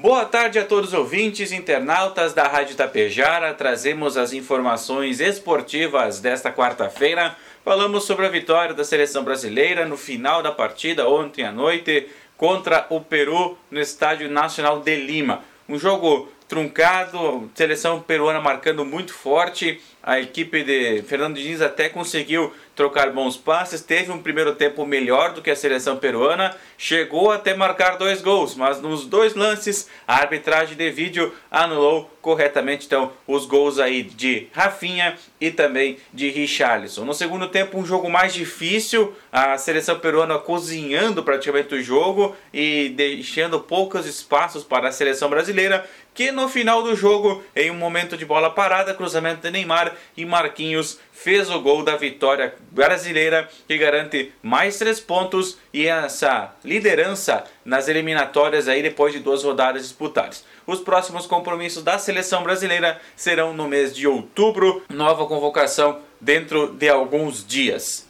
[0.00, 3.52] Boa tarde a todos os ouvintes, internautas da Rádio Tapejara.
[3.52, 7.34] Trazemos as informações esportivas desta quarta-feira.
[7.64, 12.06] Falamos sobre a vitória da seleção brasileira no final da partida ontem à noite
[12.36, 15.42] contra o Peru no Estádio Nacional de Lima.
[15.68, 19.80] Um jogo truncado, seleção peruana marcando muito forte.
[20.02, 25.32] A equipe de Fernando Diniz até conseguiu trocar bons passes, teve um primeiro tempo melhor
[25.32, 30.14] do que a seleção peruana, chegou até marcar dois gols, mas nos dois lances a
[30.14, 37.04] arbitragem de vídeo anulou corretamente então os gols aí de Rafinha e também de Richarlison.
[37.04, 42.90] No segundo tempo um jogo mais difícil, a seleção peruana cozinhando praticamente o jogo e
[42.90, 48.16] deixando poucos espaços para a seleção brasileira, que no final do jogo, em um momento
[48.16, 53.76] de bola parada, cruzamento de Neymar e Marquinhos fez o gol da vitória brasileira que
[53.76, 60.44] garante mais três pontos e essa liderança nas eliminatórias aí depois de duas rodadas disputadas.
[60.64, 66.88] Os próximos compromissos da seleção brasileira serão no mês de outubro, nova convocação dentro de
[66.88, 68.07] alguns dias.